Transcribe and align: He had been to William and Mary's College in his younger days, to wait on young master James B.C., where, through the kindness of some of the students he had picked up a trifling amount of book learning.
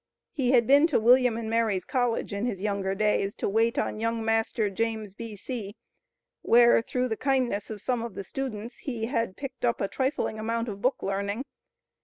He 0.31 0.49
had 0.49 0.65
been 0.65 0.87
to 0.87 0.99
William 0.99 1.37
and 1.37 1.47
Mary's 1.47 1.85
College 1.85 2.33
in 2.33 2.47
his 2.47 2.59
younger 2.59 2.95
days, 2.95 3.35
to 3.35 3.47
wait 3.47 3.77
on 3.77 3.99
young 3.99 4.25
master 4.25 4.67
James 4.67 5.13
B.C., 5.13 5.75
where, 6.41 6.81
through 6.81 7.07
the 7.07 7.15
kindness 7.15 7.69
of 7.69 7.81
some 7.81 8.01
of 8.01 8.15
the 8.15 8.23
students 8.23 8.79
he 8.79 9.05
had 9.05 9.37
picked 9.37 9.63
up 9.63 9.79
a 9.79 9.87
trifling 9.87 10.39
amount 10.39 10.67
of 10.69 10.81
book 10.81 11.03
learning. 11.03 11.45